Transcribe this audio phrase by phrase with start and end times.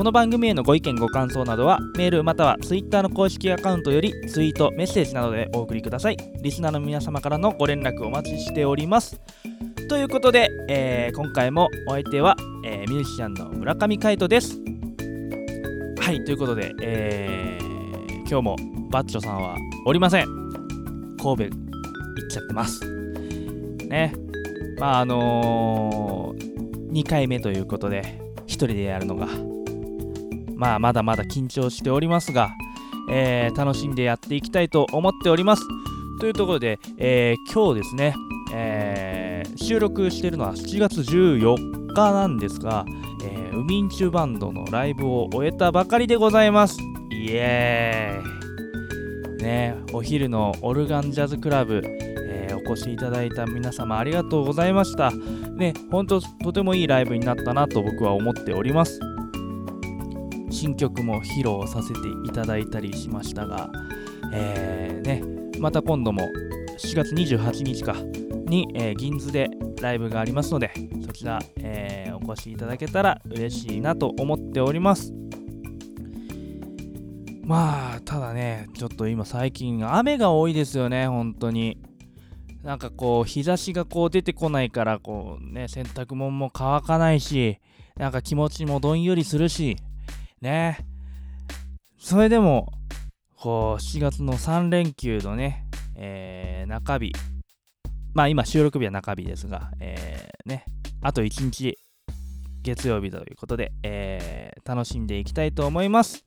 [0.00, 6.16] この番組へのご意見ご感想などはメールまたは Twitter の公式アカウントよりツイートメッセージなどでお送りください。
[6.40, 9.20] リスナーの皆様からのご連絡お待ちしております。
[9.90, 14.58] ということで、えー、今回もお相手は、えー、ミュージシャンの村上海人です。
[16.00, 18.56] はいということで、えー、今日も
[18.88, 20.24] バッチョさんはおりません。
[21.18, 21.50] 神戸行っ
[22.30, 22.80] ちゃってます。
[23.86, 24.14] ね。
[24.78, 29.28] まああのー、2回目ということで1人でやるのが
[30.60, 32.50] まあまだまだ緊張しておりますが、
[33.08, 35.62] えー、楽しんでやっていきたいと思っております。
[36.20, 38.14] というところで、えー、今日ですね、
[38.52, 42.84] えー、収録しているのは7月14日なんですが、
[43.24, 46.78] えー、ウミンチュバンドのライブを終えたばかりでございます。
[47.10, 49.42] イエーイ。
[49.42, 55.10] ねお昼のオルガンジャズクラブ、えー、お越しいただいた皆様ありがとうございました。
[55.10, 59.00] ね本当とてもいいライブになったなと僕は思っております。
[60.60, 63.70] 新曲も披露させていただいたりしましたが、
[64.30, 65.22] えー、ね、
[65.58, 66.20] また今度も
[66.76, 69.48] 7月28日かに、えー、銀座で
[69.80, 70.70] ライブがありますので、
[71.06, 75.14] そちら、えー、お越しいただけたら嬉しいなと思っております。
[77.42, 81.78] まあ、ただね、ちょっと今最近雨が多いですよね、本当に。
[82.62, 87.60] なんかこう、日差しがこう出てこないから、こうね、洗濯物も乾かないし、
[87.96, 89.78] なんか気持ちもどんよりするし、
[90.40, 90.86] ね。
[91.98, 92.72] それでも、
[93.36, 95.66] こう、7月の3連休のね、
[95.96, 97.12] えー、中日。
[98.12, 100.64] まあ今収録日は中日ですが、えー、ね、
[101.00, 101.78] あと1日、
[102.62, 106.24] 月曜日ということで、えー、楽しんでいきたいと思います。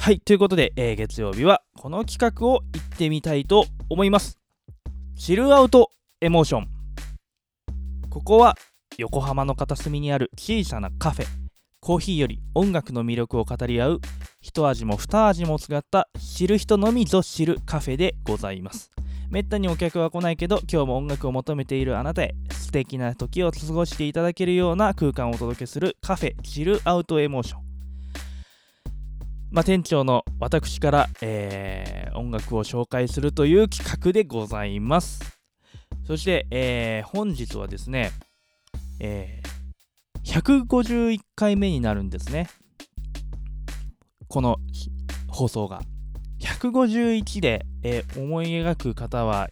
[0.00, 4.38] はい、ということで、えー、月曜日はこの企画を行ってみたいと思います。
[5.16, 5.90] チルアウト
[6.20, 6.68] エモーション。
[8.08, 8.56] ここは
[8.96, 11.37] 横浜の片隅にある小さなカフェ。
[11.80, 14.00] コーヒーより音楽の魅力を語り合う
[14.40, 18.90] 一味も二味も使った知る人のみぞ知るカフェでございます。
[19.30, 27.60] めったにお客は来ないけど今日も音楽を求めているあなたへ素敵な時を過ごしていただけるような空間をお届けするカフェチルアウトエモーション。
[29.50, 35.20] まあ、店長の私から、えー、音楽を紹介するという企画でございます。
[36.06, 38.10] そして、えー、本日はですね、
[39.00, 39.57] えー
[40.24, 42.48] 151回目になるんですね。
[44.28, 44.56] この
[45.28, 45.80] 放送が。
[46.40, 49.48] 151で、えー、思い描く方は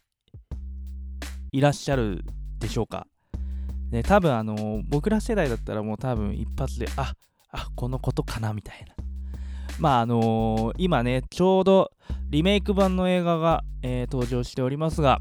[1.52, 2.24] いらっしゃる
[2.58, 3.06] でしょうか。
[3.90, 7.14] ね、多分あのー、僕ら世代だったらもう多分一発で、あ、
[7.50, 8.94] あ、このことかなみたいな。
[9.78, 11.90] まああのー、今ね、ちょうど
[12.28, 15.20] リメイク版の映画が、えー、登場しておりますが、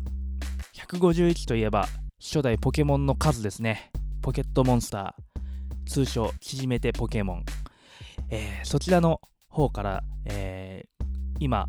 [0.73, 1.87] 151といえば
[2.19, 3.91] 初代ポケモンの数ですね。
[4.21, 5.24] ポケットモンスター。
[5.85, 7.45] 通称縮めてポケモン、
[8.29, 11.05] えー、そちらの方から、えー、
[11.39, 11.67] 今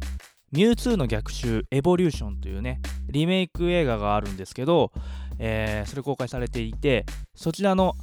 [0.52, 4.92] ミュウツーの逆襲エボリューションというねリメイク映画があるんですけど、
[5.38, 7.04] えー、それ公開されていて
[7.34, 7.94] そちらの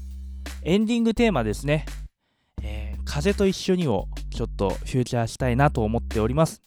[0.63, 1.85] エンディングテーマですね、
[2.61, 6.61] え、風と一緒にをちょっとフューチャーしたいなと思っております。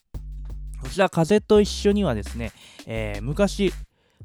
[0.82, 2.52] こちら風と一緒にはですね、
[2.86, 3.72] え、昔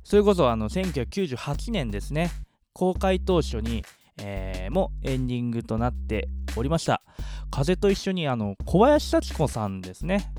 [0.04, 2.32] それこそあの1998年ですね
[2.74, 3.84] 公開当初に、
[4.20, 7.02] えー、もエンディングとなっておりました。
[7.50, 10.34] 風と一緒にあの小林幸子さんですね、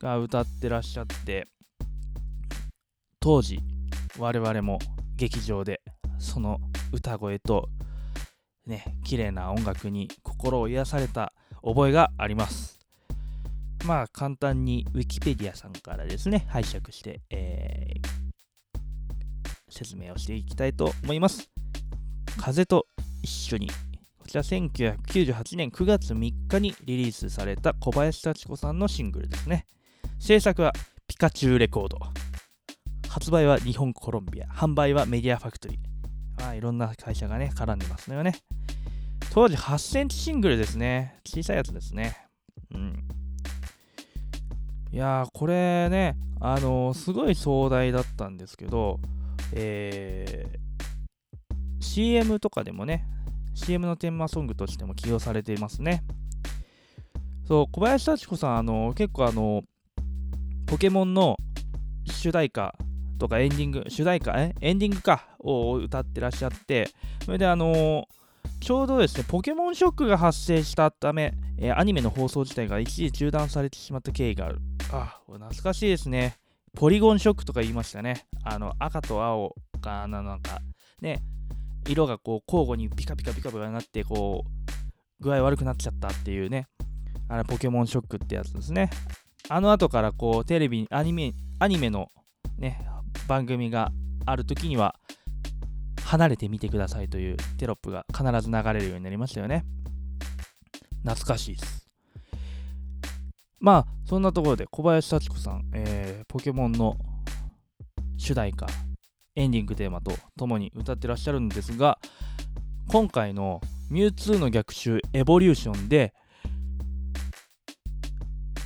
[0.00, 1.46] が歌ってらっしゃって、
[3.20, 3.60] 当時、
[4.18, 4.78] 我々も
[5.16, 5.80] 劇場で
[6.18, 6.58] その
[6.92, 7.68] 歌声と、
[8.66, 11.32] ね、綺麗な音楽に心を癒された
[11.62, 12.78] 覚えがあります。
[13.84, 18.78] まあ簡単に Wikipedia さんからですね、拝借して、えー、
[19.68, 21.50] 説明をしていきたいと思います。
[22.36, 22.86] 風と
[23.28, 23.68] 一緒に。
[23.68, 29.66] こちら1998年9月3日にリリースされた小林幸子さんのシングルですね。
[30.18, 30.72] 制作は
[31.06, 31.98] ピカチュウレコード。
[33.08, 34.46] 発売は日本コロンビア。
[34.46, 35.78] 販売はメディアファクトリー。
[36.40, 38.34] まあいろんな会社がね絡んでますのよね。
[39.30, 41.20] 当時8センチシングルですね。
[41.26, 42.16] 小さいやつですね。
[42.74, 43.04] うん。
[44.90, 48.98] いやーこれねあのー、すごい壮大だったんですけど
[49.52, 50.68] えー
[51.80, 53.06] CM とかでもね、
[53.58, 56.04] CM のテーマソングとしても起用されていますね。
[57.46, 59.62] そう小林幸子さんあの結構あの
[60.66, 61.36] ポケモンの
[62.04, 62.74] 主題歌
[63.18, 64.54] とかエンディング主題歌え？
[64.60, 66.90] エンディングかを歌ってらっしゃって
[67.24, 68.06] それであの
[68.60, 74.58] ちょうどですねポケモンショックが発生したため、えー、アニメの放送自体が一時中断されてしまった経緯がある。
[74.92, 76.36] あ懐かしいですね。
[76.74, 78.26] ポリゴンショックとか言いましたね。
[78.44, 80.60] あの赤と青がなんか。
[81.00, 81.22] ね。
[81.88, 86.68] 色がこう交互にピカピカピカピカになってこう具合悪くなっちゃったっていうね。
[87.30, 88.90] あれポケモンショックってやつですね。
[89.48, 92.08] あの後からこうテレビアニメアニメの
[92.58, 92.86] ね
[93.26, 93.90] 番組が
[94.26, 94.94] ある時には
[96.04, 99.64] 離れてみてくださいというテロップが必ず流れるようになりましたよね。
[101.02, 101.88] 懐かしいです。
[103.60, 106.96] まあそんなところで小林幸子さん、えー、ポケモンの
[108.16, 108.66] 主題歌
[109.38, 112.00] エンディングテーマと共に歌ってらっしゃるんですが
[112.88, 116.12] 今回のミュウツーの逆襲エボリューションで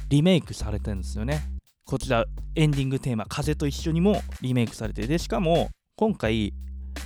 [0.08, 1.42] リメイクされてるんですよね。
[1.84, 2.24] こちら
[2.54, 6.54] エンディングテーマ「風と一緒に」もリメイクされてでしかも今回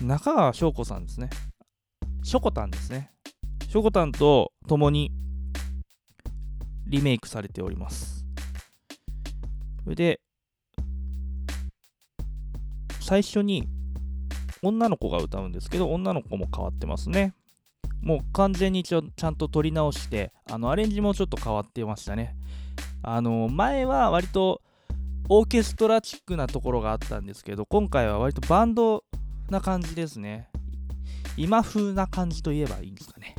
[0.00, 1.28] 中川翔子さんですね。
[2.22, 3.10] しょこたんですね。
[3.69, 5.10] しょこたんと共に
[6.86, 8.24] リメイクされております。
[9.82, 10.20] それで
[13.06, 13.69] 最初に
[14.62, 17.35] 女の子が歌うんですけど、女の子も変わってますね。
[18.03, 22.35] もう完全にちょちゃんと撮り直して、あのアレンジもちょっと変わってましたね。
[23.03, 24.61] あの前は割と
[25.29, 29.05] オーケストラチックなところがあったんですけど、今回は割とバンド
[29.50, 30.49] な感じですね。
[31.37, 33.37] 今風な感じといえばいいんですかね。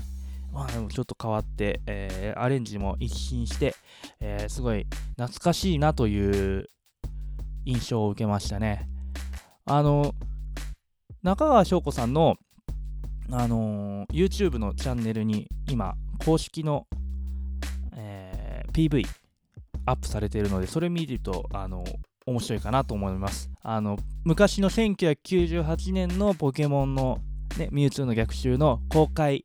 [0.53, 3.75] まあでもちょっと変わって、えー、アレンジも一新して、
[4.21, 4.87] えー、すごい
[5.17, 6.69] 懐かしいなという
[7.65, 8.87] 印象を受けましたね。
[9.69, 10.15] あの、
[11.23, 12.37] 中川翔子さんの、
[13.31, 16.87] あのー、YouTube のチャンネルに今、公式の、
[17.93, 19.05] えー、PV
[19.85, 21.83] アップされているので、それ見ると、あの
[22.25, 23.49] 面白いかなと思います。
[23.61, 27.19] あの、昔の1998年のポケモンの、
[27.57, 29.43] ね、ミュウツーの逆襲の公開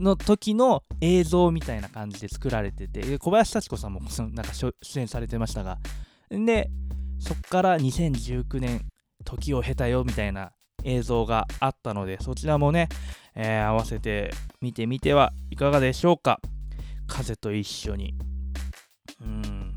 [0.00, 5.78] の時の映像みたいな感じで作られてて、小林幸子さんもなんか出演されてましたが、
[6.28, 6.70] で、
[7.20, 8.84] そっから2019年
[9.24, 10.52] 時を経たよみたいな
[10.84, 12.88] 映像があったのでそちらもね、
[13.34, 16.40] えー、合わせて見てみてはいかがでしょうか。
[17.06, 18.14] 風と一緒に。
[19.20, 19.74] うん。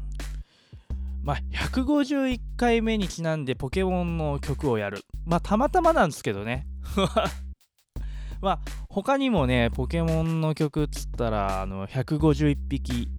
[1.24, 5.04] まあ151回目にちなんでポケモンの曲をやる。
[5.26, 6.68] まあたまたまなんですけどね。
[8.42, 8.60] まあ
[8.90, 13.10] 他にもねポケモンの曲っつったらあの151匹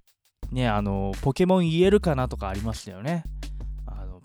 [0.51, 3.23] ねあのポケモン言えるかなとかありましたよね。
[3.85, 4.21] あの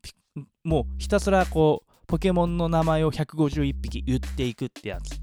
[0.64, 5.20] もうひたすらこうポケモンの名前を151匹言っていくってやつ。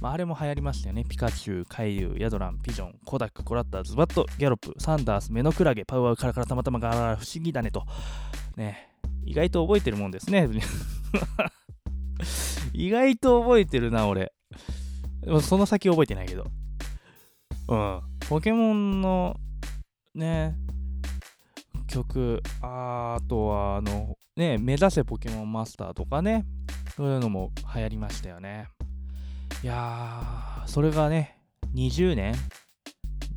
[0.00, 1.04] まあ、あれも流行りましたよね。
[1.04, 7.84] ピカチュウ、カイリュウ、ヤドラン、ピジョン、コダック、コラッタ、ズバット、ギャロップ、サンダース、メノクラゲ、パウアウ、カラカラ、たまたまガララ、不思議だねと。
[8.56, 8.90] ね、
[9.24, 10.48] 意外と覚えてるもんですね。
[12.74, 14.32] 意外と覚えてるな、俺。
[15.40, 16.46] その先覚えてないけど。
[17.68, 18.00] うん。
[18.28, 19.36] ポケモンの、
[20.14, 20.56] ね、
[21.86, 26.44] 曲、あとは、あの、ね、目指せポケモンマスターとかね、
[26.96, 28.68] そういうのも流行りましたよね。
[29.62, 31.38] いやー、それがね、
[31.74, 32.34] 20年、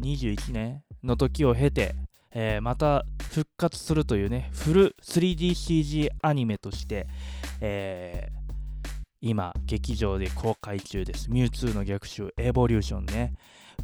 [0.02, 1.96] 21年の時を経て、
[2.32, 7.08] えー、また復活するというね、フル 3DCG アニメとして、
[7.62, 8.40] えー、
[9.22, 11.32] 今、劇場で公開中です。
[11.32, 13.34] ミュウツーの逆襲、エボリューションね。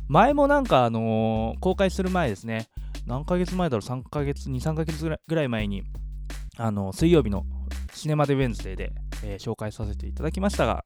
[0.07, 2.67] 前もなんか、あのー、公開する前ですね、
[3.05, 5.83] 何ヶ月前だろう、3ヶ月、2、3ヶ月ぐらい前に、
[6.57, 7.43] あの水曜日の
[7.93, 8.91] シネマでウェンズデーで、
[9.24, 10.85] えー、紹介させていただきましたが、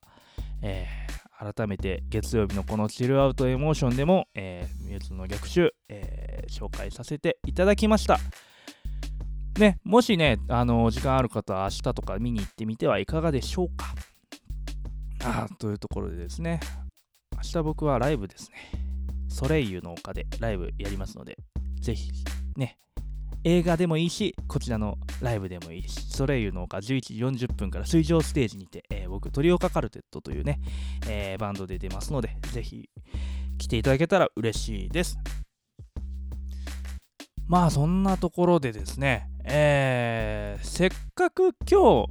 [0.61, 8.19] えー、改めて月曜日のこのチルアウトエモーションでも、えー、ミューズの逆襲、えー、紹介させていただきました。
[9.57, 13.93] ね、もしね、あの時間ある方は明日とか見に行ってみてはいかがでしょうか。
[15.23, 16.59] あというところでですね、
[17.35, 18.89] 明日僕はライブですね。
[19.29, 21.37] ソレイユの丘でライブやりますので、
[21.79, 22.11] ぜひ
[22.55, 22.77] ね、
[23.43, 30.59] 映画でもいいし、こちらのライブでもいいし、ソレイユの丘11時40分から水上ステージにて、えー、僕、トリオカカルテットというね、
[31.07, 32.89] えー、バンドで出ますので、ぜひ
[33.57, 35.17] 来ていただけたら嬉しいです。
[37.47, 42.09] まあ、そんなところでですね、えー、せっかく今日、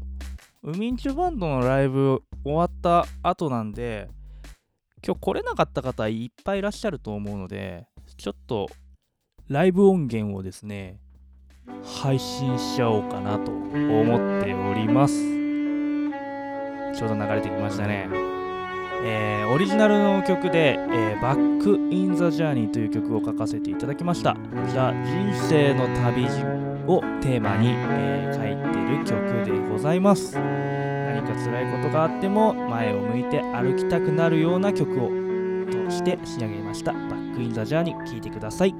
[0.62, 4.08] ウミンチュバンドのライブ終わった後なんで、
[5.06, 8.68] 今日来れなかった方いっぱいいらっしゃると思うので、ちょっと
[9.49, 10.99] ライブ音源をですね、
[12.02, 15.14] 配信しちゃおうかなと思っております。
[16.95, 18.11] ちょうど流れてきましたね。
[19.05, 24.37] えーオリジナルの曲で、えーバック・イン・ザ・ジャーニーという曲を書かせていただきました。
[24.71, 26.45] じゃ人生の旅路
[26.87, 30.37] をテーマに、えー書いてる曲でございます。
[30.38, 35.09] 何か辛いことがあっても前を向いて歩きたくなるような曲を
[35.71, 36.93] 通して仕上げました。
[36.93, 38.67] バック・イン・ザ・ジャーニー聴いてくださ。
[38.67, 38.75] い、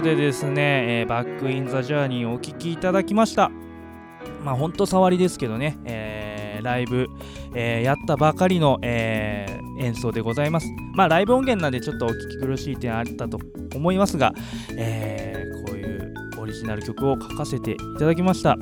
[0.00, 3.50] でですね、えーバックインザジャーニーをお聴きいただきました。
[4.44, 7.08] まあほんと触りですけどね、えーライブ、
[7.54, 9.46] えーやったばかりの、え
[9.78, 10.68] 演奏でございます。
[10.94, 13.38] まあライブ音源なんでちょっとお聞き苦しい点あったと
[13.74, 14.32] 思いますが、
[14.76, 18.56] えーこういうオリジナル曲を書かせていただきました。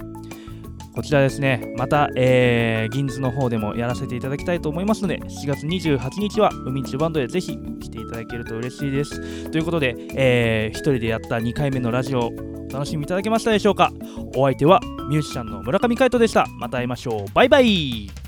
[0.99, 9.49] こちらですね、また、えー、銀図の方でもやらせていただきたいと思いますので、7月28日は海中バンドでぜひ来ていただけると嬉しいです。
[9.49, 12.33] ということで、えー、1人でやった2回目のラジオ、お
[12.73, 13.93] 楽しみいただけましたでしょうか？
[14.35, 16.47] お相手はミュージシャンの村上海人でした。
[16.59, 17.33] また会いましょう。
[17.33, 18.28] バイバイ